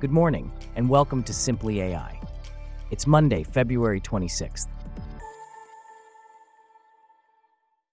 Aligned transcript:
Good 0.00 0.12
morning, 0.12 0.52
and 0.76 0.88
welcome 0.88 1.24
to 1.24 1.32
Simply 1.32 1.80
AI. 1.80 2.20
It's 2.92 3.04
Monday, 3.04 3.42
February 3.42 4.00
26th. 4.00 4.68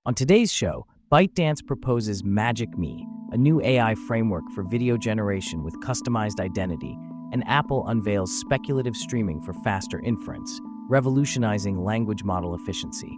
On 0.05 0.13
today's 0.13 0.54
show, 0.54 0.86
ByteDance 1.12 1.65
proposes 1.65 2.23
Magic 2.23 2.78
Me, 2.78 3.07
a 3.31 3.38
new 3.38 3.60
AI 3.60 3.96
framework 4.08 4.44
for 4.54 4.62
video 4.62 4.97
generation 4.97 5.63
with 5.63 5.73
customized 5.81 6.40
identity, 6.40 6.96
and 7.33 7.44
Apple 7.47 7.87
unveils 7.87 8.40
speculative 8.40 8.96
streaming 8.96 9.42
for 9.42 9.53
faster 9.63 9.99
inference, 10.01 10.62
revolutionizing 10.87 11.83
language 11.83 12.24
model 12.24 12.53
efficiency. 12.53 13.17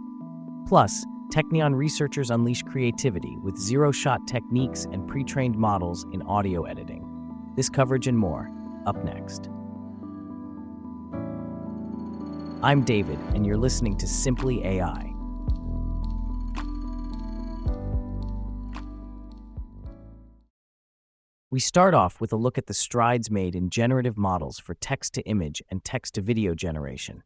Plus, 0.66 1.04
Technion 1.30 1.74
researchers 1.74 2.30
unleash 2.30 2.62
creativity 2.62 3.36
with 3.42 3.58
zero 3.58 3.92
shot 3.92 4.26
techniques 4.26 4.86
and 4.86 5.06
pre 5.06 5.24
trained 5.24 5.58
models 5.58 6.06
in 6.14 6.22
audio 6.22 6.62
editing. 6.62 7.04
This 7.54 7.68
coverage 7.68 8.06
and 8.06 8.16
more, 8.16 8.50
up 8.88 9.04
next. 9.04 9.50
I'm 12.62 12.82
David, 12.84 13.18
and 13.34 13.46
you're 13.46 13.58
listening 13.58 13.98
to 13.98 14.06
Simply 14.06 14.64
AI. 14.64 15.12
We 21.50 21.60
start 21.60 21.94
off 21.94 22.20
with 22.20 22.32
a 22.32 22.36
look 22.36 22.56
at 22.56 22.66
the 22.66 22.74
strides 22.74 23.30
made 23.30 23.54
in 23.54 23.70
generative 23.70 24.16
models 24.16 24.58
for 24.58 24.74
text 24.74 25.12
to 25.14 25.22
image 25.22 25.62
and 25.70 25.84
text 25.84 26.14
to 26.14 26.22
video 26.22 26.54
generation. 26.54 27.22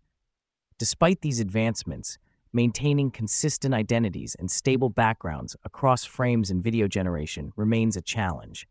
Despite 0.79 1.21
these 1.21 1.39
advancements, 1.39 2.19
maintaining 2.53 3.11
consistent 3.11 3.73
identities 3.73 4.35
and 4.39 4.51
stable 4.51 4.91
backgrounds 4.91 5.57
across 5.65 6.05
frames 6.05 6.51
in 6.51 6.61
video 6.61 6.89
generation 6.89 7.53
remains 7.57 7.97
a 7.97 8.03
challenge. 8.03 8.67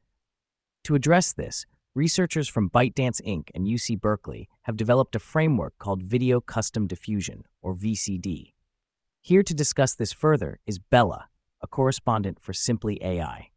To 0.85 0.95
address 0.95 1.33
this, 1.33 1.65
researchers 1.93 2.47
from 2.47 2.69
ByteDance 2.69 3.21
Inc. 3.21 3.49
and 3.53 3.67
UC 3.67 3.99
Berkeley 3.99 4.47
have 4.63 4.77
developed 4.77 5.15
a 5.15 5.19
framework 5.19 5.77
called 5.77 6.01
Video 6.01 6.39
Custom 6.39 6.87
Diffusion, 6.87 7.43
or 7.61 7.75
VCD. 7.75 8.53
Here 9.19 9.43
to 9.43 9.53
discuss 9.53 9.93
this 9.93 10.13
further 10.13 10.59
is 10.65 10.79
Bella, 10.79 11.27
a 11.61 11.67
correspondent 11.67 12.39
for 12.39 12.53
Simply 12.53 12.97
AI. 13.03 13.49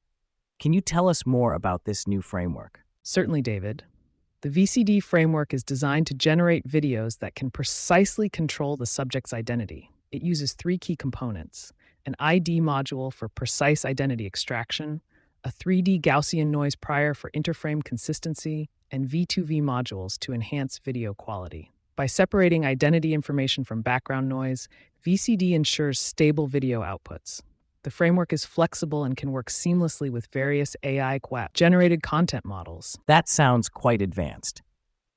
Can 0.58 0.72
you 0.72 0.80
tell 0.80 1.08
us 1.08 1.24
more 1.24 1.52
about 1.52 1.84
this 1.84 2.08
new 2.08 2.20
framework? 2.20 2.80
Certainly, 3.02 3.42
David. 3.42 3.84
The 4.40 4.50
VCD 4.50 5.02
framework 5.02 5.54
is 5.54 5.62
designed 5.62 6.06
to 6.08 6.14
generate 6.14 6.68
videos 6.68 7.20
that 7.20 7.34
can 7.34 7.50
precisely 7.50 8.28
control 8.28 8.76
the 8.76 8.84
subject's 8.84 9.32
identity. 9.32 9.90
It 10.10 10.22
uses 10.22 10.52
three 10.52 10.78
key 10.78 10.96
components 10.96 11.72
an 12.06 12.14
ID 12.18 12.60
module 12.60 13.10
for 13.10 13.28
precise 13.28 13.86
identity 13.86 14.26
extraction, 14.26 15.00
a 15.44 15.52
3D 15.52 16.00
Gaussian 16.00 16.46
noise 16.46 16.74
prior 16.74 17.14
for 17.14 17.30
interframe 17.32 17.84
consistency, 17.84 18.68
and 18.90 19.06
V2V 19.06 19.62
modules 19.62 20.18
to 20.20 20.32
enhance 20.32 20.78
video 20.78 21.14
quality. 21.14 21.72
By 21.96 22.06
separating 22.06 22.64
identity 22.64 23.12
information 23.12 23.62
from 23.62 23.82
background 23.82 24.28
noise, 24.28 24.68
VCD 25.06 25.52
ensures 25.52 26.00
stable 26.00 26.46
video 26.46 26.82
outputs. 26.82 27.42
The 27.82 27.90
framework 27.90 28.32
is 28.32 28.46
flexible 28.46 29.04
and 29.04 29.16
can 29.16 29.30
work 29.30 29.50
seamlessly 29.50 30.10
with 30.10 30.26
various 30.32 30.74
AI 30.82 31.20
generated 31.52 32.02
content 32.02 32.44
models. 32.44 32.98
That 33.06 33.28
sounds 33.28 33.68
quite 33.68 34.00
advanced. 34.00 34.62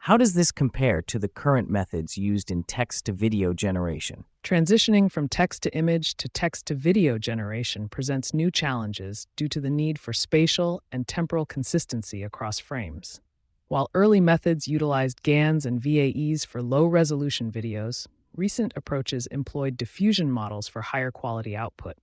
How 0.08 0.16
does 0.16 0.36
this 0.36 0.54
compare 0.54 1.02
to 1.02 1.20
the 1.20 1.28
current 1.28 1.70
methods 1.70 2.18
used 2.18 2.50
in 2.50 2.64
text 2.64 3.08
to 3.08 3.12
video 3.12 3.52
generation? 3.52 4.24
Transitioning 4.42 5.12
from 5.12 5.28
text 5.28 5.64
to 5.64 5.76
image 5.76 6.16
to 6.16 6.30
text 6.30 6.66
to 6.68 6.76
video 6.76 7.18
generation 7.18 7.90
presents 7.90 8.34
new 8.34 8.50
challenges 8.50 9.28
due 9.36 9.50
to 9.50 9.60
the 9.60 9.70
need 9.70 10.00
for 10.00 10.14
spatial 10.14 10.82
and 10.94 11.10
temporal 11.10 11.46
consistency 11.46 12.24
across 12.24 12.58
frames. 12.58 13.20
While 13.68 13.90
early 13.94 14.22
methods 14.22 14.66
utilized 14.66 15.24
GANs 15.24 15.66
and 15.66 15.82
VAEs 15.82 16.46
for 16.46 16.62
low 16.62 16.86
resolution 16.86 17.52
videos, 17.52 18.08
recent 18.34 18.72
approaches 18.78 19.28
employed 19.28 19.76
diffusion 19.76 20.32
models 20.32 20.70
for 20.70 20.84
higher 20.84 21.12
quality 21.12 21.54
output. 21.54 21.98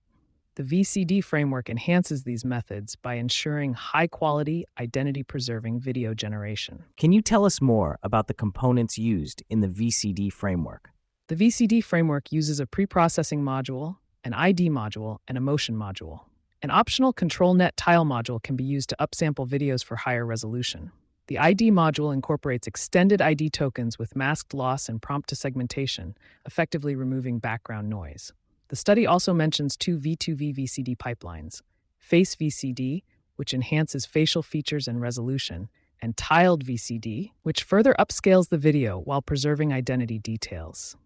The 0.56 0.62
VCD 0.62 1.25
framework 1.25 1.69
enhances 1.69 2.22
these 2.22 2.44
methods 2.44 2.94
by 2.94 3.15
ensuring 3.15 3.75
high 3.75 4.06
quality, 4.06 4.65
identity 4.78 5.25
preserving 5.25 5.81
video 5.81 6.15
generation. 6.15 6.84
Can 6.97 7.10
you 7.10 7.22
tell 7.22 7.44
us 7.44 7.60
more 7.60 7.98
about 8.04 8.28
the 8.28 8.34
components 8.34 8.97
used 8.97 9.43
in 9.50 9.62
the 9.62 9.66
VCD 9.66 10.32
framework? 10.32 10.91
The 11.26 11.34
VCD 11.34 11.82
framework 11.82 12.31
uses 12.31 12.60
a 12.60 12.66
preprocessing 12.66 13.41
module, 13.41 13.97
an 14.22 14.32
ID 14.32 14.70
module, 14.70 15.19
and 15.26 15.37
a 15.37 15.41
motion 15.41 15.75
module. 15.75 16.20
An 16.62 16.70
optional 16.70 17.12
ControlNet 17.12 17.72
tile 17.75 18.04
module 18.04 18.41
can 18.41 18.54
be 18.54 18.62
used 18.62 18.91
to 18.91 18.97
upsample 19.00 19.48
videos 19.48 19.84
for 19.84 19.97
higher 19.97 20.25
resolution. 20.25 20.93
The 21.26 21.41
ID 21.41 21.72
module 21.72 22.14
incorporates 22.14 22.69
extended 22.69 23.20
ID 23.20 23.50
tokens 23.50 23.98
with 23.98 24.14
masked 24.14 24.54
loss 24.54 24.88
and 24.88 25.03
prompt 25.03 25.31
to 25.31 25.34
segmentation, 25.34 26.16
effectively 26.47 26.94
removing 26.94 27.41
background 27.41 27.91
noise. 27.91 28.32
The 28.69 28.76
study 28.76 29.06
also 29.06 29.34
mentions 29.34 29.76
two 29.76 29.98
V2V 29.98 30.56
VCD 30.56 30.97
pipelines 30.97 31.60
Face 31.98 32.34
VCD, 32.36 33.02
which 33.36 33.52
enhances 33.52 34.06
facial 34.06 34.42
features 34.42 34.88
and 34.88 35.00
resolution, 35.00 35.69
and 36.00 36.16
Tiled 36.16 36.64
VCD, 36.64 37.32
which 37.42 37.62
further 37.62 37.94
upscales 37.98 38.48
the 38.48 38.58
video 38.58 38.98
while 38.98 39.22
preserving 39.22 39.72
identity 39.72 40.19
details. 40.19 40.97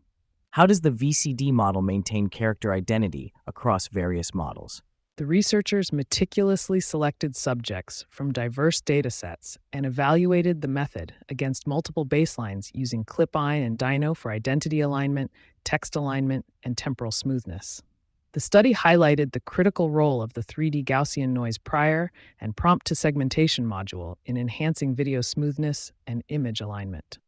How 0.51 0.67
does 0.67 0.81
the 0.81 0.91
VCD 0.91 1.53
model 1.53 1.83
maintain 1.83 2.29
character 2.29 2.73
identity 2.73 3.33
across 3.47 3.89
various 3.89 4.35
models? 4.35 4.83
The 5.19 5.27
researchers 5.27 5.93
meticulously 5.93 6.79
selected 6.79 7.35
subjects 7.35 8.05
from 8.09 8.33
diverse 8.33 8.81
datasets 8.81 9.57
and 9.73 9.85
evaluated 9.85 10.61
the 10.61 10.69
method 10.69 11.13
against 11.29 11.67
multiple 11.67 12.07
baselines 12.07 12.71
using 12.73 13.03
CLIP-I 13.03 13.55
and 13.55 13.77
Dino 13.77 14.15
for 14.15 14.31
identity 14.31 14.79
alignment, 14.79 15.33
text 15.65 15.97
alignment, 15.97 16.45
and 16.63 16.79
temporal 16.79 17.11
smoothness. 17.11 17.83
The 18.31 18.39
study 18.39 18.73
highlighted 18.73 19.33
the 19.33 19.41
critical 19.41 19.91
role 19.91 20.23
of 20.23 20.35
the 20.35 20.41
3D 20.45 20.85
Gaussian 20.85 21.31
noise 21.31 21.59
prior 21.59 22.13
and 22.41 22.57
prompt 22.57 22.87
to 22.87 22.95
segmentation 22.95 23.67
module 23.67 24.19
in 24.25 24.37
enhancing 24.37 24.95
video 24.95 25.21
smoothness 25.21 25.91
and 26.07 26.23
image 26.29 26.61
alignment. 26.61 27.19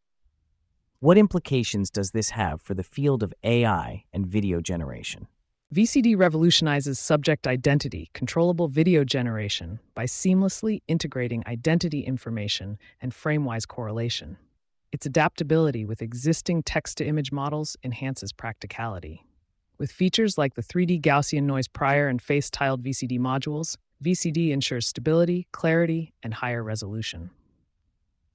What 1.01 1.19
implications 1.19 1.91
does 1.91 2.13
this 2.13 2.31
have 2.31 2.63
for 2.63 2.75
the 2.75 2.85
field 2.85 3.25
of 3.25 3.35
AI 3.43 4.05
and 4.13 4.29
video 4.29 4.61
generation? 4.61 5.27
VCD 5.73 6.19
revolutionizes 6.19 6.99
subject 6.99 7.47
identity, 7.47 8.11
controllable 8.13 8.67
video 8.67 9.05
generation, 9.05 9.79
by 9.95 10.05
seamlessly 10.05 10.83
integrating 10.89 11.45
identity 11.47 12.01
information 12.01 12.77
and 13.01 13.13
framewise 13.13 13.69
correlation. 13.69 14.37
Its 14.91 15.07
adaptability 15.07 15.85
with 15.85 16.03
existing 16.03 16.65
text 16.65 16.99
to 16.99 17.07
image 17.07 17.31
models 17.31 17.77
enhances 17.85 18.33
practicality. 18.33 19.25
With 19.79 19.93
features 19.93 20.37
like 20.37 20.55
the 20.55 20.63
3D 20.63 21.01
Gaussian 21.03 21.45
noise 21.45 21.69
prior 21.69 22.09
and 22.09 22.21
face 22.21 22.51
tiled 22.51 22.83
VCD 22.83 23.21
modules, 23.21 23.77
VCD 24.05 24.51
ensures 24.51 24.89
stability, 24.89 25.47
clarity, 25.53 26.13
and 26.21 26.35
higher 26.35 26.65
resolution. 26.65 27.31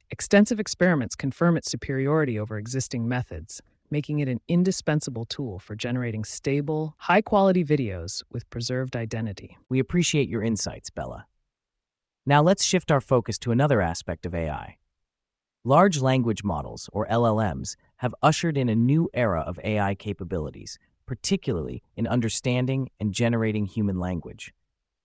Extensive 0.10 0.62
experiments 0.62 1.18
confirm 1.18 1.58
its 1.58 1.70
superiority 1.70 2.40
over 2.40 2.58
existing 2.58 3.10
methods, 3.10 3.62
making 3.90 4.20
it 4.20 4.28
an 4.28 4.42
indispensable 4.48 5.26
tool 5.26 5.60
for 5.60 5.76
generating 5.76 6.24
stable, 6.24 6.96
high 6.98 7.22
quality 7.22 7.64
videos 7.64 8.24
with 8.32 8.50
preserved 8.50 8.96
identity. 8.96 9.58
We 9.70 9.80
appreciate 9.80 10.30
your 10.30 10.44
insights, 10.44 10.90
Bella. 10.90 11.28
Now 12.26 12.42
let's 12.42 12.64
shift 12.64 12.92
our 12.92 13.02
focus 13.02 13.38
to 13.40 13.52
another 13.52 13.82
aspect 13.82 14.26
of 14.26 14.34
AI. 14.34 14.78
Large 15.64 16.00
language 16.00 16.44
models, 16.44 16.90
or 16.94 17.08
LLMs, 17.08 17.76
have 17.98 18.14
ushered 18.22 18.58
in 18.58 18.70
a 18.70 18.76
new 18.76 19.10
era 19.14 19.42
of 19.42 19.60
AI 19.64 19.96
capabilities, 19.96 20.78
particularly 21.06 21.82
in 21.96 22.08
understanding 22.08 22.90
and 23.00 23.14
generating 23.14 23.66
human 23.66 24.00
language. 24.00 24.54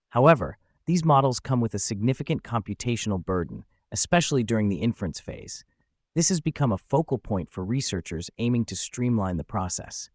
However, 0.09 0.57
these 0.85 1.05
models 1.05 1.39
come 1.39 1.61
with 1.61 1.73
a 1.73 1.79
significant 1.79 2.43
computational 2.43 3.23
burden, 3.23 3.65
especially 3.91 4.43
during 4.43 4.69
the 4.69 4.77
inference 4.77 5.19
phase. 5.19 5.63
This 6.13 6.27
has 6.27 6.41
become 6.41 6.73
a 6.73 6.77
focal 6.77 7.17
point 7.17 7.49
for 7.49 7.63
researchers 7.63 8.29
aiming 8.37 8.65
to 8.65 8.75
streamline 8.75 9.37
the 9.37 9.45
process. 9.45 10.09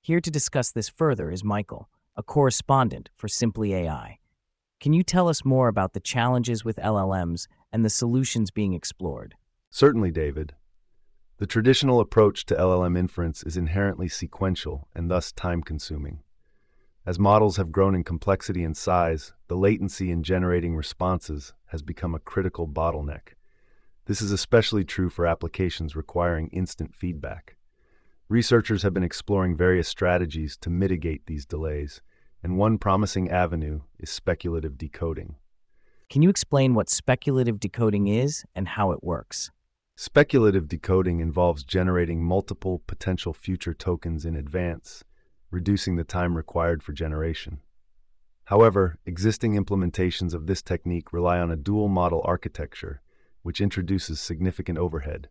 Here 0.00 0.20
to 0.20 0.30
discuss 0.30 0.70
this 0.70 0.88
further 0.88 1.32
is 1.32 1.42
Michael, 1.42 1.88
a 2.16 2.22
correspondent 2.22 3.10
for 3.16 3.26
Simply 3.26 3.74
AI. 3.74 4.18
Can 4.78 4.92
you 4.92 5.02
tell 5.02 5.28
us 5.28 5.44
more 5.44 5.66
about 5.66 5.94
the 5.94 6.00
challenges 6.00 6.64
with 6.64 6.76
LLMs 6.76 7.48
and 7.72 7.84
the 7.84 7.90
solutions 7.90 8.52
being 8.52 8.72
explored? 8.72 9.34
Certainly, 9.68 10.12
David. 10.12 10.54
The 11.38 11.46
traditional 11.46 11.98
approach 11.98 12.46
to 12.46 12.54
LLM 12.54 12.96
inference 12.96 13.42
is 13.42 13.56
inherently 13.56 14.08
sequential 14.08 14.86
and 14.94 15.10
thus 15.10 15.32
time 15.32 15.64
consuming. 15.64 16.20
As 17.04 17.18
models 17.18 17.56
have 17.56 17.72
grown 17.72 17.96
in 17.96 18.04
complexity 18.04 18.62
and 18.62 18.76
size, 18.76 19.32
the 19.48 19.56
latency 19.56 20.12
in 20.12 20.22
generating 20.22 20.76
responses 20.76 21.52
has 21.66 21.82
become 21.82 22.14
a 22.14 22.20
critical 22.20 22.68
bottleneck. 22.68 23.34
This 24.12 24.20
is 24.20 24.30
especially 24.30 24.84
true 24.84 25.08
for 25.08 25.26
applications 25.26 25.96
requiring 25.96 26.48
instant 26.48 26.94
feedback. 26.94 27.56
Researchers 28.28 28.82
have 28.82 28.92
been 28.92 29.02
exploring 29.02 29.56
various 29.56 29.88
strategies 29.88 30.54
to 30.58 30.68
mitigate 30.68 31.24
these 31.24 31.46
delays, 31.46 32.02
and 32.42 32.58
one 32.58 32.76
promising 32.76 33.30
avenue 33.30 33.80
is 33.98 34.10
speculative 34.10 34.76
decoding. 34.76 35.36
Can 36.10 36.20
you 36.20 36.28
explain 36.28 36.74
what 36.74 36.90
speculative 36.90 37.58
decoding 37.58 38.06
is 38.06 38.44
and 38.54 38.68
how 38.68 38.92
it 38.92 39.02
works? 39.02 39.50
Speculative 39.96 40.68
decoding 40.68 41.20
involves 41.20 41.64
generating 41.64 42.22
multiple 42.22 42.82
potential 42.86 43.32
future 43.32 43.72
tokens 43.72 44.26
in 44.26 44.36
advance, 44.36 45.04
reducing 45.50 45.96
the 45.96 46.04
time 46.04 46.36
required 46.36 46.82
for 46.82 46.92
generation. 46.92 47.62
However, 48.44 48.98
existing 49.06 49.54
implementations 49.54 50.34
of 50.34 50.46
this 50.46 50.60
technique 50.60 51.14
rely 51.14 51.38
on 51.38 51.50
a 51.50 51.56
dual 51.56 51.88
model 51.88 52.20
architecture, 52.26 53.00
which 53.42 53.60
introduces 53.60 54.20
significant 54.20 54.78
overhead. 54.78 55.28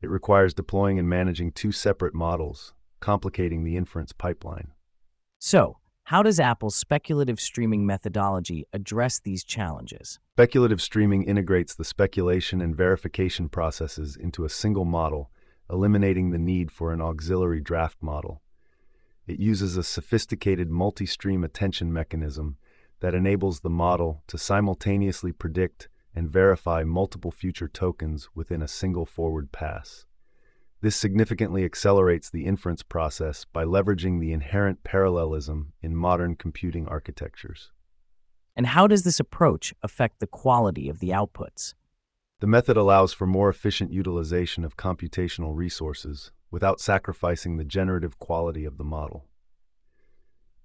It 0.00 0.10
requires 0.10 0.54
deploying 0.54 0.98
and 0.98 1.08
managing 1.08 1.52
two 1.52 1.72
separate 1.72 2.14
models, 2.14 2.72
complicating 3.00 3.64
the 3.64 3.76
inference 3.76 4.12
pipeline. 4.12 4.72
So, 5.38 5.78
how 6.04 6.22
does 6.22 6.40
Apple's 6.40 6.74
speculative 6.74 7.38
streaming 7.38 7.84
methodology 7.84 8.64
address 8.72 9.18
these 9.18 9.44
challenges? 9.44 10.18
Speculative 10.36 10.80
streaming 10.80 11.24
integrates 11.24 11.74
the 11.74 11.84
speculation 11.84 12.62
and 12.62 12.74
verification 12.74 13.50
processes 13.50 14.16
into 14.16 14.44
a 14.44 14.48
single 14.48 14.86
model, 14.86 15.30
eliminating 15.68 16.30
the 16.30 16.38
need 16.38 16.70
for 16.70 16.92
an 16.94 17.02
auxiliary 17.02 17.60
draft 17.60 17.98
model. 18.00 18.40
It 19.26 19.38
uses 19.38 19.76
a 19.76 19.82
sophisticated 19.82 20.70
multi 20.70 21.04
stream 21.04 21.44
attention 21.44 21.92
mechanism 21.92 22.56
that 23.00 23.14
enables 23.14 23.60
the 23.60 23.68
model 23.68 24.22
to 24.28 24.38
simultaneously 24.38 25.32
predict 25.32 25.88
and 26.18 26.28
verify 26.28 26.82
multiple 26.82 27.30
future 27.30 27.68
tokens 27.68 28.28
within 28.34 28.60
a 28.60 28.68
single 28.68 29.06
forward 29.06 29.52
pass. 29.52 30.04
This 30.80 30.96
significantly 30.96 31.64
accelerates 31.64 32.28
the 32.28 32.44
inference 32.44 32.82
process 32.82 33.44
by 33.52 33.64
leveraging 33.64 34.20
the 34.20 34.32
inherent 34.32 34.82
parallelism 34.82 35.72
in 35.80 35.94
modern 35.94 36.34
computing 36.34 36.88
architectures. 36.88 37.70
And 38.56 38.66
how 38.66 38.88
does 38.88 39.04
this 39.04 39.20
approach 39.20 39.72
affect 39.82 40.18
the 40.18 40.26
quality 40.26 40.88
of 40.88 40.98
the 40.98 41.10
outputs? 41.10 41.74
The 42.40 42.48
method 42.48 42.76
allows 42.76 43.12
for 43.12 43.26
more 43.26 43.48
efficient 43.48 43.92
utilization 43.92 44.64
of 44.64 44.76
computational 44.76 45.54
resources 45.54 46.32
without 46.50 46.80
sacrificing 46.80 47.56
the 47.56 47.64
generative 47.64 48.18
quality 48.18 48.64
of 48.64 48.76
the 48.76 48.84
model. 48.84 49.24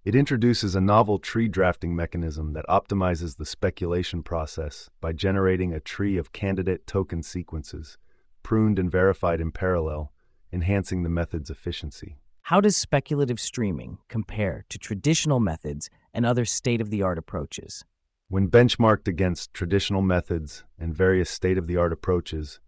It 0.05 0.15
introduces 0.15 0.75
a 0.75 0.81
novel 0.81 1.17
tree 1.17 1.47
drafting 1.47 1.95
mechanism 1.95 2.51
that 2.53 2.65
optimizes 2.67 3.37
the 3.37 3.45
speculation 3.45 4.21
process 4.21 4.89
by 4.99 5.13
generating 5.13 5.71
a 5.71 5.79
tree 5.79 6.17
of 6.17 6.33
candidate 6.33 6.85
token 6.85 7.23
sequences 7.23 7.97
pruned 8.43 8.77
and 8.77 8.91
verified 8.91 9.39
in 9.39 9.51
parallel, 9.51 10.11
enhancing 10.51 11.03
the 11.03 11.09
method's 11.09 11.49
efficiency. 11.49 12.17
How 12.41 12.59
does 12.59 12.75
speculative 12.75 13.39
streaming 13.39 13.99
compare 14.09 14.65
to 14.67 14.77
traditional 14.77 15.39
methods 15.39 15.89
and 16.13 16.25
other 16.25 16.43
state 16.43 16.81
of 16.81 16.89
the 16.89 17.01
art 17.01 17.17
approaches? 17.17 17.85
When 18.27 18.49
benchmarked 18.49 19.07
against 19.07 19.53
traditional 19.53 20.01
methods 20.01 20.65
and 20.77 20.93
various 20.93 21.29
state 21.29 21.57
of 21.57 21.67
the 21.67 21.77
art 21.77 21.93
approaches, 21.93 22.59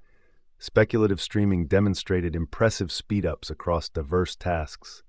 speculative 0.57 1.19
streaming 1.19 1.67
demonstrated 1.67 2.33
impressive 2.33 2.87
speedups 2.87 3.49
across 3.49 3.89
diverse 3.89 4.37
tasks. 4.37 5.03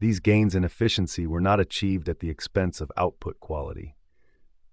These 0.00 0.20
gains 0.20 0.54
in 0.54 0.64
efficiency 0.64 1.26
were 1.26 1.40
not 1.40 1.60
achieved 1.60 2.08
at 2.08 2.20
the 2.20 2.30
expense 2.30 2.80
of 2.80 2.92
output 2.96 3.40
quality. 3.40 3.96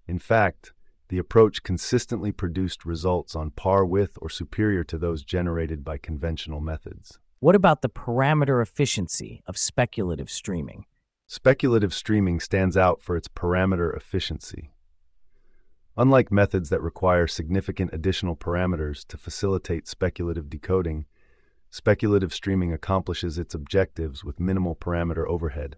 In 0.07 0.19
fact, 0.19 0.73
the 1.09 1.17
approach 1.17 1.63
consistently 1.63 2.31
produced 2.31 2.85
results 2.85 3.35
on 3.35 3.51
par 3.51 3.85
with 3.85 4.17
or 4.21 4.29
superior 4.29 4.83
to 4.85 4.97
those 4.97 5.23
generated 5.23 5.83
by 5.83 5.97
conventional 5.97 6.61
methods. 6.61 7.19
What 7.39 7.55
about 7.55 7.81
the 7.81 7.89
parameter 7.89 8.61
efficiency 8.61 9.43
of 9.45 9.57
speculative 9.57 10.29
streaming? 10.29 10.85
Speculative 11.27 11.93
streaming 11.93 12.39
stands 12.39 12.77
out 12.77 13.01
for 13.01 13.15
its 13.15 13.27
parameter 13.27 13.95
efficiency. 13.95 14.71
Unlike 15.97 16.31
methods 16.31 16.69
that 16.69 16.81
require 16.81 17.25
significant 17.25 17.91
additional 17.93 18.35
parameters 18.35 19.05
to 19.07 19.17
facilitate 19.17 19.87
speculative 19.87 20.49
decoding, 20.49 21.05
speculative 21.75 22.33
streaming 22.33 22.71
accomplishes 22.71 23.37
its 23.37 23.53
objectives 23.53 24.23
with 24.23 24.39
minimal 24.39 24.77
parameter 24.77 25.27
overhead. 25.27 25.75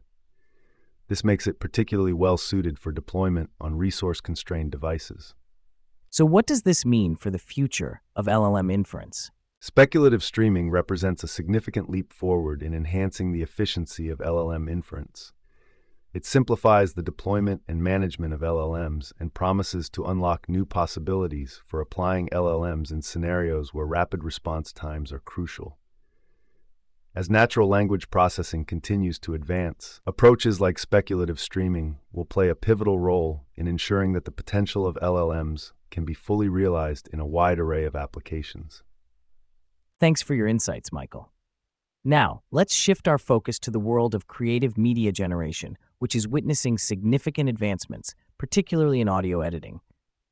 This 1.08 1.24
makes 1.24 1.48
it 1.48 1.60
particularly 1.60 2.14
well 2.14 2.38
suited 2.38 2.78
for 2.78 2.92
deployment 2.92 3.50
on 3.60 3.80
resource 3.80 4.22
constrained 4.22 4.72
devices. 4.72 5.34
So, 6.12 6.24
what 6.24 6.46
does 6.46 6.62
this 6.62 6.86
mean 6.86 7.16
for 7.16 7.32
the 7.32 7.40
future 7.40 8.04
of 8.16 8.28
LLM 8.28 8.72
inference? 8.72 9.32
Speculative 9.60 10.24
streaming 10.24 10.70
represents 10.70 11.24
a 11.24 11.28
significant 11.28 11.90
leap 11.90 12.14
forward 12.14 12.62
in 12.62 12.76
enhancing 12.76 13.32
the 13.32 13.42
efficiency 13.42 14.08
of 14.08 14.20
LLM 14.20 14.70
inference. 14.70 15.34
It 16.14 16.28
simplifies 16.28 16.94
the 16.94 17.02
deployment 17.02 17.64
and 17.68 17.84
management 17.84 18.36
of 18.36 18.42
LLMs 18.42 19.14
and 19.20 19.34
promises 19.34 19.90
to 19.90 20.06
unlock 20.06 20.48
new 20.48 20.64
possibilities 20.64 21.60
for 21.66 21.82
applying 21.82 22.30
LLMs 22.30 22.92
in 22.92 23.02
scenarios 23.02 23.74
where 23.74 23.88
rapid 23.88 24.24
response 24.24 24.72
times 24.72 25.12
are 25.12 25.20
crucial. 25.20 25.80
As 27.18 27.32
natural 27.32 27.68
language 27.68 28.12
processing 28.12 28.64
continues 28.64 29.18
to 29.22 29.34
advance, 29.34 30.02
approaches 30.06 30.62
like 30.62 30.78
speculative 30.78 31.40
streaming 31.40 31.98
will 32.12 32.26
play 32.26 32.48
a 32.48 32.54
pivotal 32.54 33.00
role 33.00 33.44
in 33.56 33.66
ensuring 33.66 34.14
that 34.14 34.26
the 34.26 34.32
potential 34.32 34.86
of 34.86 35.00
LLMs 35.02 35.72
can 35.90 36.06
be 36.06 36.14
fully 36.14 36.48
realized 36.48 37.10
in 37.12 37.20
a 37.20 37.26
wide 37.26 37.58
array 37.58 37.86
of 37.86 37.96
applications. 37.96 38.84
Thanks 40.00 40.22
for 40.22 40.36
your 40.36 40.46
insights, 40.46 40.92
Michael. 40.92 41.32
Now, 42.04 42.44
let's 42.52 42.76
shift 42.76 43.08
our 43.08 43.18
focus 43.18 43.58
to 43.62 43.72
the 43.72 43.80
world 43.80 44.14
of 44.14 44.28
creative 44.28 44.78
media 44.78 45.12
generation, 45.12 45.76
which 45.98 46.16
is 46.16 46.28
witnessing 46.28 46.78
significant 46.78 47.50
advancements, 47.50 48.14
particularly 48.38 49.02
in 49.02 49.10
audio 49.10 49.42
editing. 49.42 49.80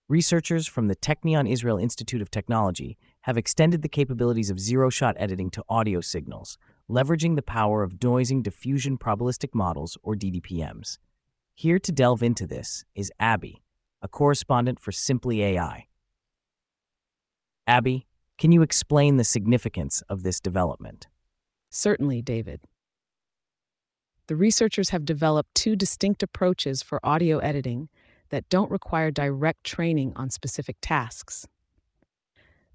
Researchers 0.08 0.68
from 0.68 0.88
the 0.88 0.96
Technion 0.96 1.50
Israel 1.50 1.80
Institute 1.80 2.22
of 2.22 2.30
Technology 2.30 2.96
have 3.22 3.38
extended 3.38 3.82
the 3.82 3.90
capabilities 3.90 4.52
of 4.52 4.60
zero 4.60 4.92
shot 4.92 5.16
editing 5.18 5.50
to 5.50 5.64
audio 5.68 6.00
signals, 6.00 6.60
leveraging 6.90 7.36
the 7.36 7.42
power 7.42 7.84
of 7.84 7.96
denoising 7.96 8.44
diffusion 8.44 8.98
probabilistic 8.98 9.54
models, 9.54 9.98
or 10.04 10.16
DDPMs. 10.16 10.98
Here 11.54 11.80
to 11.80 11.92
delve 11.92 12.22
into 12.22 12.46
this 12.46 12.84
is 12.96 13.12
Abby, 13.20 13.64
a 14.02 14.08
correspondent 14.08 14.80
for 14.80 14.92
Simply 14.92 15.42
AI. 15.44 15.88
Abby, 17.66 18.06
can 18.38 18.52
you 18.52 18.62
explain 18.62 19.18
the 19.18 19.24
significance 19.24 20.04
of 20.10 20.24
this 20.24 20.40
development? 20.40 21.08
Certainly, 21.70 22.22
David. 22.22 22.62
The 24.28 24.36
researchers 24.36 24.90
have 24.90 25.06
developed 25.06 25.56
two 25.56 25.76
distinct 25.76 26.24
approaches 26.24 26.82
for 26.82 27.00
audio 27.04 27.40
editing 27.40 27.90
that 28.30 28.50
don't 28.50 28.72
require 28.72 29.12
direct 29.12 29.64
training 29.64 30.14
on 30.16 30.30
specific 30.30 30.78
tasks. 30.82 31.46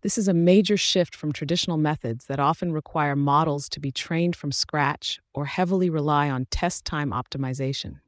This 0.02 0.16
is 0.16 0.28
a 0.28 0.34
major 0.34 0.78
shift 0.78 1.14
from 1.14 1.30
traditional 1.30 1.76
methods 1.76 2.24
that 2.26 2.40
often 2.40 2.72
require 2.72 3.14
models 3.14 3.68
to 3.68 3.80
be 3.80 3.92
trained 3.92 4.34
from 4.34 4.50
scratch 4.50 5.20
or 5.34 5.44
heavily 5.44 5.90
rely 5.90 6.30
on 6.30 6.46
test 6.50 6.86
time 6.86 7.10
optimization. 7.10 8.00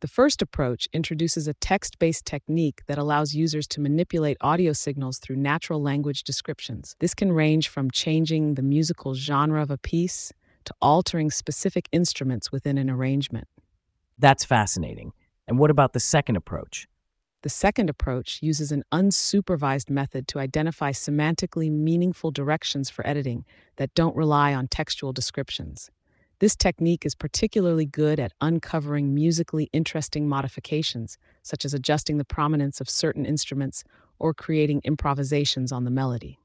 The 0.00 0.08
first 0.08 0.42
approach 0.42 0.88
introduces 0.92 1.48
a 1.48 1.54
text 1.54 1.98
based 1.98 2.26
technique 2.26 2.82
that 2.86 2.98
allows 2.98 3.34
users 3.34 3.66
to 3.68 3.80
manipulate 3.80 4.36
audio 4.42 4.74
signals 4.74 5.18
through 5.18 5.36
natural 5.36 5.80
language 5.80 6.22
descriptions. 6.22 6.94
This 6.98 7.14
can 7.14 7.32
range 7.32 7.68
from 7.68 7.90
changing 7.90 8.54
the 8.54 8.62
musical 8.62 9.14
genre 9.14 9.62
of 9.62 9.70
a 9.70 9.78
piece 9.78 10.34
to 10.66 10.74
altering 10.82 11.30
specific 11.30 11.88
instruments 11.92 12.52
within 12.52 12.76
an 12.76 12.90
arrangement. 12.90 13.48
That's 14.18 14.44
fascinating. 14.44 15.12
And 15.48 15.58
what 15.58 15.70
about 15.70 15.94
the 15.94 16.00
second 16.00 16.36
approach? 16.36 16.86
The 17.46 17.50
second 17.50 17.88
approach 17.88 18.40
uses 18.42 18.72
an 18.72 18.82
unsupervised 18.92 19.88
method 19.88 20.26
to 20.26 20.40
identify 20.40 20.90
semantically 20.90 21.70
meaningful 21.70 22.32
directions 22.32 22.90
for 22.90 23.06
editing 23.06 23.44
that 23.76 23.94
don't 23.94 24.16
rely 24.16 24.52
on 24.52 24.66
textual 24.66 25.12
descriptions. 25.12 25.92
This 26.40 26.56
technique 26.56 27.06
is 27.06 27.14
particularly 27.14 27.86
good 27.86 28.18
at 28.18 28.32
uncovering 28.40 29.14
musically 29.14 29.70
interesting 29.72 30.28
modifications, 30.28 31.18
such 31.44 31.64
as 31.64 31.72
adjusting 31.72 32.18
the 32.18 32.24
prominence 32.24 32.80
of 32.80 32.90
certain 32.90 33.24
instruments 33.24 33.84
or 34.18 34.34
creating 34.34 34.80
improvisations 34.82 35.70
on 35.70 35.84
the 35.84 35.90
melody. 35.92 36.40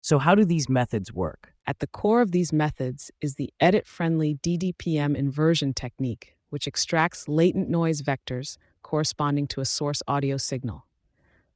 So, 0.00 0.18
how 0.18 0.34
do 0.34 0.44
these 0.44 0.68
methods 0.68 1.12
work? 1.12 1.52
At 1.68 1.78
the 1.78 1.86
core 1.86 2.20
of 2.20 2.32
these 2.32 2.52
methods 2.52 3.12
is 3.20 3.36
the 3.36 3.52
edit 3.60 3.86
friendly 3.86 4.40
DDPM 4.42 5.14
inversion 5.14 5.72
technique, 5.72 6.34
which 6.50 6.66
extracts 6.66 7.28
latent 7.28 7.68
noise 7.68 8.02
vectors 8.02 8.56
corresponding 8.86 9.48
to 9.48 9.60
a 9.60 9.64
source 9.64 10.00
audio 10.06 10.36
signal. 10.36 10.86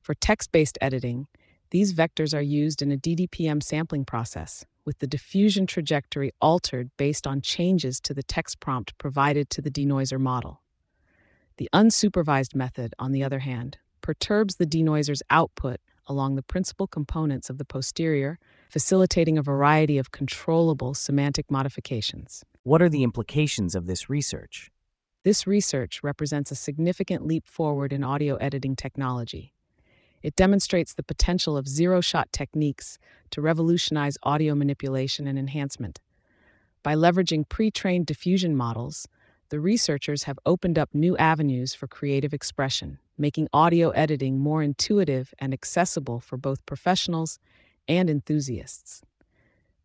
For 0.02 0.14
text 0.14 0.50
based 0.50 0.76
editing, 0.80 1.28
these 1.70 1.94
vectors 1.94 2.37
are 2.37 2.42
used 2.42 2.82
in 2.82 2.90
a 2.90 2.96
DDPM 2.96 3.62
sampling 3.62 4.04
process, 4.04 4.64
with 4.84 4.99
the 4.99 5.06
diffusion 5.06 5.64
trajectory 5.64 6.32
altered 6.40 6.90
based 6.96 7.28
on 7.28 7.40
changes 7.40 8.00
to 8.00 8.12
the 8.12 8.25
text 8.25 8.58
prompt 8.58 8.99
provided 8.99 9.49
to 9.50 9.62
the 9.62 9.70
denoiser 9.70 10.18
model. 10.18 10.62
The 11.58 11.68
unsupervised 11.72 12.56
method, 12.56 12.94
on 12.99 13.12
the 13.12 13.22
other 13.22 13.38
hand, 13.38 13.78
perturbs 14.00 14.56
the 14.56 14.66
denoiser's 14.66 15.22
output 15.30 15.78
along 16.08 16.34
the 16.34 16.42
principal 16.42 16.88
components 16.88 17.49
of 17.49 17.58
the 17.58 17.64
posterior, 17.64 18.40
facilitating 18.68 19.38
a 19.38 19.42
variety 19.42 19.99
of 19.99 20.10
controllable 20.10 20.94
semantic 20.94 21.49
modifications. 21.49 22.44
What 22.64 22.82
are 22.82 22.88
the 22.88 23.04
implications 23.04 23.76
of 23.76 23.87
this 23.87 24.10
research? 24.10 24.72
This 25.22 25.46
research 25.46 26.02
represents 26.02 26.50
a 26.50 26.54
significant 26.54 27.26
leap 27.26 27.46
forward 27.46 27.92
in 27.92 28.02
audio 28.02 28.36
editing 28.36 28.74
technology. 28.74 29.52
It 30.22 30.34
demonstrates 30.34 30.94
the 30.94 31.02
potential 31.02 31.58
of 31.58 31.68
zero 31.68 32.00
shot 32.00 32.32
techniques 32.32 32.98
to 33.32 33.42
revolutionize 33.42 34.16
audio 34.22 34.54
manipulation 34.54 35.26
and 35.26 35.38
enhancement. 35.38 36.00
By 36.82 36.94
leveraging 36.94 37.50
pre 37.50 37.70
trained 37.70 38.06
diffusion 38.06 38.56
models, 38.56 39.06
the 39.50 39.60
researchers 39.60 40.22
have 40.22 40.38
opened 40.46 40.78
up 40.78 40.94
new 40.94 41.18
avenues 41.18 41.74
for 41.74 41.86
creative 41.86 42.32
expression, 42.32 42.98
making 43.18 43.48
audio 43.52 43.90
editing 43.90 44.38
more 44.38 44.62
intuitive 44.62 45.34
and 45.38 45.52
accessible 45.52 46.20
for 46.20 46.38
both 46.38 46.64
professionals 46.64 47.38
and 47.86 48.08
enthusiasts. 48.08 49.02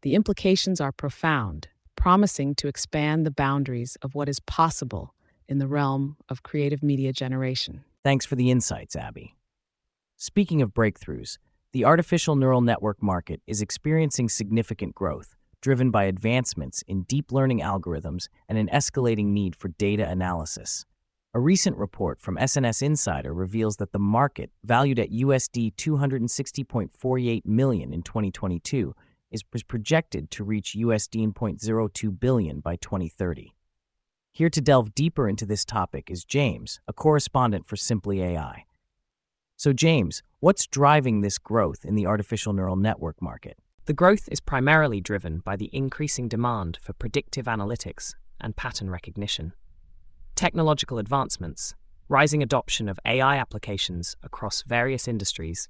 The 0.01 0.15
implications 0.15 0.80
are 0.80 0.94
profound, 0.94 1.68
promising 1.98 2.56
to 2.56 2.70
expand 2.70 3.25
the 3.25 3.32
boundaries 3.32 3.98
of 4.01 4.15
what 4.15 4.30
is 4.30 4.39
possible 4.39 5.12
in 5.48 5.60
the 5.60 5.68
realm 5.68 6.18
of 6.30 6.44
creative 6.44 6.84
media 6.84 7.14
generation. 7.14 7.84
Thanks 8.04 8.25
for 8.25 8.36
the 8.36 8.52
insights, 8.52 8.96
Abby. 8.96 9.36
Speaking 10.18 10.62
of 10.62 10.74
breakthroughs, 10.74 11.38
the 11.72 11.86
artificial 11.86 12.36
neural 12.36 12.62
network 12.62 13.02
market 13.02 13.42
is 13.48 13.62
experiencing 13.62 14.30
significant 14.30 14.96
growth, 14.96 15.36
driven 15.62 15.92
by 15.92 16.06
advancements 16.06 16.84
in 16.88 17.04
deep 17.04 17.32
learning 17.32 17.60
algorithms 17.60 18.28
and 18.48 18.58
an 18.58 18.70
escalating 18.70 19.28
need 19.28 19.56
for 19.56 19.70
data 19.70 20.08
analysis. 20.08 20.86
A 21.34 21.40
recent 21.40 21.75
report 21.78 22.22
from 22.22 22.38
SNS 22.38 22.82
Insider 22.82 23.34
reveals 23.34 23.75
that 23.78 23.92
the 23.92 24.00
market, 24.00 24.52
valued 24.64 25.00
at 25.00 25.12
USD 25.12 25.75
260.48 25.75 27.46
million 27.46 27.92
in 27.92 28.04
2022, 28.04 28.96
is 29.32 29.64
projected 29.64 30.32
to 30.32 30.44
reach 30.44 30.75
USD 30.78 31.34
0.02 31.34 32.20
billion 32.20 32.60
by 32.60 32.75
2030. 32.78 33.55
Here 34.36 34.50
to 34.50 34.60
delve 34.60 34.94
deeper 34.94 35.30
into 35.30 35.46
this 35.46 35.63
topic 35.63 36.12
is 36.12 36.25
James, 36.25 36.82
a 36.89 36.92
correspondent 36.92 37.65
for 37.65 37.77
Simply 37.77 38.22
AI. 38.22 38.65
So, 39.56 39.72
James, 39.72 40.24
what's 40.42 40.68
driving 40.68 41.22
this 41.22 41.38
growth 41.38 41.86
in 41.86 41.96
the 41.96 42.06
artificial 42.06 42.51
neural 42.51 42.75
network 42.75 43.22
market? 43.22 43.58
The 43.86 43.94
growth 43.94 44.27
is 44.30 44.42
primarily 44.42 45.00
driven 45.00 45.39
by 45.39 45.56
the 45.56 45.70
increasing 45.72 46.27
demand 46.27 46.80
for 46.82 46.92
predictive 46.92 47.46
analytics 47.46 48.13
and 48.42 48.58
pattern 48.58 48.89
recognition. 48.89 49.54
Technological 50.36 50.98
advancements, 50.98 51.74
rising 52.10 52.44
adoption 52.44 52.89
of 52.89 53.00
AI 53.06 53.38
applications 53.38 54.18
across 54.22 54.63
various 54.63 55.08
industries, 55.08 55.70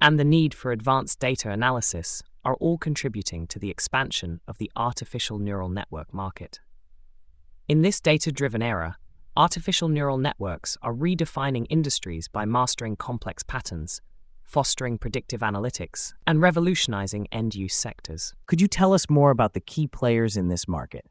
and 0.00 0.18
the 0.18 0.24
need 0.24 0.52
for 0.52 0.72
advanced 0.72 1.20
data 1.20 1.50
analysis 1.50 2.24
are 2.44 2.56
all 2.56 2.76
contributing 2.76 3.46
to 3.46 3.60
the 3.60 3.70
expansion 3.70 4.40
of 4.48 4.58
the 4.58 4.72
artificial 4.74 5.38
neural 5.38 5.68
network 5.68 6.12
market. 6.12 6.58
In 7.70 7.82
this 7.82 8.00
data 8.00 8.32
driven 8.32 8.62
era, 8.62 8.96
artificial 9.36 9.88
neural 9.88 10.18
networks 10.18 10.76
are 10.82 10.92
redefining 10.92 11.68
industries 11.70 12.26
by 12.26 12.44
mastering 12.44 12.96
complex 12.96 13.44
patterns, 13.44 14.00
fostering 14.42 14.98
predictive 14.98 15.38
analytics, 15.38 16.12
and 16.26 16.42
revolutionizing 16.42 17.28
end 17.30 17.54
use 17.54 17.76
sectors. 17.76 18.34
Could 18.46 18.60
you 18.60 18.66
tell 18.66 18.92
us 18.92 19.08
more 19.08 19.30
about 19.30 19.52
the 19.52 19.60
key 19.60 19.86
players 19.86 20.36
in 20.36 20.48
this 20.48 20.66
market? 20.66 21.04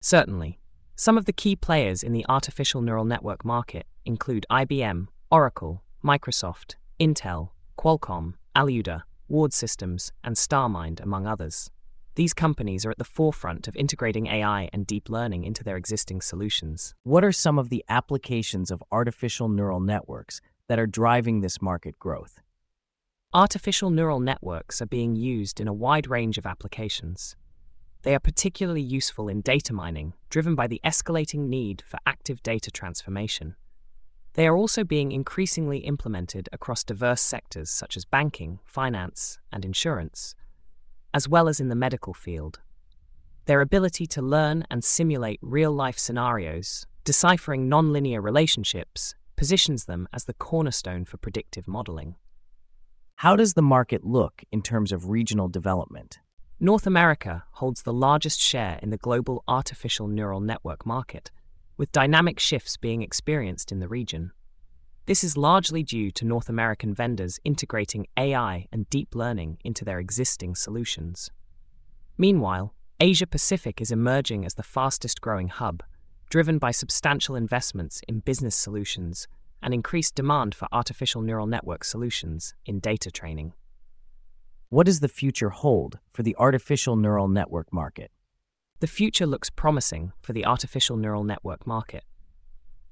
Certainly. 0.00 0.60
Some 0.94 1.18
of 1.18 1.24
the 1.24 1.32
key 1.32 1.56
players 1.56 2.04
in 2.04 2.12
the 2.12 2.24
artificial 2.28 2.80
neural 2.80 3.04
network 3.04 3.44
market 3.44 3.86
include 4.04 4.46
IBM, 4.48 5.08
Oracle, 5.32 5.82
Microsoft, 6.04 6.76
Intel, 7.00 7.48
Qualcomm, 7.76 8.34
Alyuda, 8.54 9.02
Ward 9.26 9.52
Systems, 9.52 10.12
and 10.22 10.36
StarMind, 10.36 11.00
among 11.00 11.26
others. 11.26 11.72
These 12.16 12.32
companies 12.32 12.86
are 12.86 12.90
at 12.90 12.96
the 12.96 13.04
forefront 13.04 13.68
of 13.68 13.76
integrating 13.76 14.26
AI 14.26 14.70
and 14.72 14.86
deep 14.86 15.10
learning 15.10 15.44
into 15.44 15.62
their 15.62 15.76
existing 15.76 16.22
solutions. 16.22 16.94
What 17.02 17.22
are 17.22 17.30
some 17.30 17.58
of 17.58 17.68
the 17.68 17.84
applications 17.90 18.70
of 18.70 18.82
artificial 18.90 19.50
neural 19.50 19.80
networks 19.80 20.40
that 20.66 20.78
are 20.78 20.86
driving 20.86 21.42
this 21.42 21.60
market 21.60 21.98
growth? 21.98 22.40
Artificial 23.34 23.90
neural 23.90 24.18
networks 24.18 24.80
are 24.80 24.86
being 24.86 25.14
used 25.14 25.60
in 25.60 25.68
a 25.68 25.74
wide 25.74 26.08
range 26.08 26.38
of 26.38 26.46
applications. 26.46 27.36
They 28.00 28.14
are 28.14 28.20
particularly 28.20 28.80
useful 28.80 29.28
in 29.28 29.42
data 29.42 29.74
mining, 29.74 30.14
driven 30.30 30.54
by 30.54 30.68
the 30.68 30.80
escalating 30.82 31.48
need 31.48 31.82
for 31.86 31.98
active 32.06 32.42
data 32.42 32.70
transformation. 32.70 33.56
They 34.32 34.46
are 34.46 34.56
also 34.56 34.84
being 34.84 35.12
increasingly 35.12 35.80
implemented 35.80 36.48
across 36.50 36.82
diverse 36.82 37.20
sectors 37.20 37.68
such 37.68 37.94
as 37.94 38.06
banking, 38.06 38.60
finance, 38.64 39.38
and 39.52 39.66
insurance 39.66 40.34
as 41.16 41.26
well 41.26 41.48
as 41.48 41.60
in 41.60 41.70
the 41.70 41.74
medical 41.74 42.12
field. 42.12 42.60
Their 43.46 43.62
ability 43.62 44.06
to 44.08 44.20
learn 44.20 44.66
and 44.70 44.84
simulate 44.84 45.40
real 45.40 45.72
life 45.72 45.98
scenarios, 45.98 46.86
deciphering 47.04 47.70
nonlinear 47.70 48.22
relationships, 48.22 49.14
positions 49.34 49.86
them 49.86 50.06
as 50.12 50.26
the 50.26 50.34
cornerstone 50.34 51.06
for 51.06 51.16
predictive 51.16 51.66
modeling. 51.66 52.16
How 53.14 53.34
does 53.34 53.54
the 53.54 53.62
market 53.62 54.04
look 54.04 54.44
in 54.52 54.60
terms 54.60 54.92
of 54.92 55.08
regional 55.08 55.48
development? 55.48 56.18
North 56.60 56.86
America 56.86 57.44
holds 57.52 57.80
the 57.80 57.94
largest 57.94 58.38
share 58.38 58.78
in 58.82 58.90
the 58.90 58.98
global 58.98 59.42
artificial 59.48 60.08
neural 60.08 60.42
network 60.42 60.84
market, 60.84 61.30
with 61.78 61.92
dynamic 61.92 62.38
shifts 62.38 62.76
being 62.76 63.00
experienced 63.00 63.72
in 63.72 63.80
the 63.80 63.88
region. 63.88 64.32
This 65.06 65.22
is 65.22 65.36
largely 65.36 65.84
due 65.84 66.10
to 66.10 66.24
North 66.24 66.48
American 66.48 66.92
vendors 66.92 67.38
integrating 67.44 68.08
AI 68.16 68.66
and 68.72 68.90
deep 68.90 69.14
learning 69.14 69.58
into 69.64 69.84
their 69.84 70.00
existing 70.00 70.56
solutions. 70.56 71.30
Meanwhile, 72.18 72.74
Asia 72.98 73.26
Pacific 73.28 73.80
is 73.80 73.92
emerging 73.92 74.44
as 74.44 74.54
the 74.54 74.64
fastest 74.64 75.20
growing 75.20 75.46
hub, 75.46 75.84
driven 76.28 76.58
by 76.58 76.72
substantial 76.72 77.36
investments 77.36 78.00
in 78.08 78.18
business 78.18 78.56
solutions 78.56 79.28
and 79.62 79.72
increased 79.72 80.16
demand 80.16 80.56
for 80.56 80.66
artificial 80.72 81.22
neural 81.22 81.46
network 81.46 81.84
solutions 81.84 82.54
in 82.64 82.80
data 82.80 83.12
training. 83.12 83.52
What 84.70 84.86
does 84.86 84.98
the 84.98 85.08
future 85.08 85.50
hold 85.50 86.00
for 86.10 86.24
the 86.24 86.34
artificial 86.36 86.96
neural 86.96 87.28
network 87.28 87.72
market? 87.72 88.10
The 88.80 88.88
future 88.88 89.26
looks 89.26 89.50
promising 89.50 90.12
for 90.20 90.32
the 90.32 90.44
artificial 90.44 90.96
neural 90.96 91.22
network 91.22 91.64
market. 91.64 92.02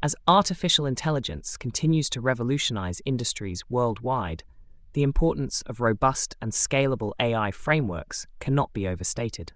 As 0.04 0.14
artificial 0.28 0.84
intelligence 0.84 1.56
continues 1.56 2.10
to 2.10 2.20
revolutionize 2.20 3.00
industries 3.06 3.62
worldwide, 3.70 4.44
the 4.92 5.02
importance 5.02 5.62
of 5.64 5.80
robust 5.80 6.36
and 6.42 6.52
scalable 6.52 7.12
AI 7.18 7.50
frameworks 7.50 8.26
cannot 8.38 8.70
be 8.74 8.86
overstated. 8.86 9.54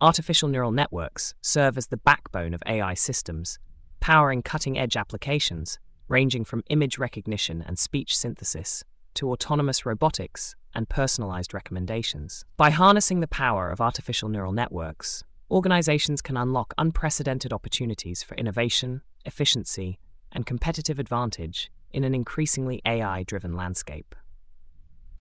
Artificial 0.00 0.48
neural 0.48 0.72
networks 0.72 1.34
serve 1.42 1.76
as 1.76 1.88
the 1.88 1.98
backbone 1.98 2.54
of 2.54 2.62
AI 2.66 2.94
systems, 2.94 3.58
powering 4.00 4.40
cutting 4.40 4.78
edge 4.78 4.96
applications 4.96 5.78
ranging 6.08 6.46
from 6.46 6.64
image 6.70 6.96
recognition 6.96 7.60
and 7.60 7.78
speech 7.78 8.16
synthesis 8.16 8.82
to 9.12 9.30
autonomous 9.30 9.84
robotics 9.84 10.54
and 10.74 10.88
personalized 10.88 11.52
recommendations. 11.52 12.46
By 12.56 12.70
harnessing 12.70 13.20
the 13.20 13.28
power 13.28 13.68
of 13.68 13.82
artificial 13.82 14.30
neural 14.30 14.52
networks, 14.52 15.22
organizations 15.50 16.22
can 16.22 16.36
unlock 16.36 16.74
unprecedented 16.78 17.52
opportunities 17.52 18.22
for 18.22 18.34
innovation, 18.34 19.02
efficiency, 19.24 19.98
and 20.32 20.46
competitive 20.46 20.98
advantage 20.98 21.70
in 21.92 22.04
an 22.04 22.14
increasingly 22.14 22.82
AI 22.84 23.22
driven 23.22 23.54
landscape. 23.54 24.14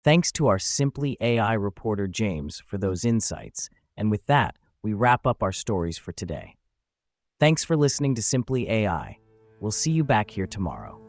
Thanks 0.04 0.32
to 0.34 0.48
our 0.48 0.60
Simply 0.60 1.18
AI 1.22 1.54
reporter 1.54 2.08
James 2.08 2.62
for 2.66 2.78
those 2.78 3.06
insights. 3.06 3.70
And 3.98 4.12
with 4.12 4.26
that, 4.28 4.56
we 4.84 4.94
wrap 4.94 5.26
up 5.26 5.42
our 5.42 5.52
stories 5.52 5.98
for 5.98 6.12
today. 6.12 6.56
Thanks 7.40 7.64
for 7.64 7.76
listening 7.76 8.16
to 8.16 8.22
Simply 8.22 8.70
AI. 8.70 9.18
We'll 9.60 9.72
see 9.72 9.92
you 9.92 10.04
back 10.04 10.30
here 10.30 10.48
tomorrow. 10.48 11.05